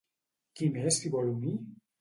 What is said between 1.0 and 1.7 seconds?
s'hi vol unir?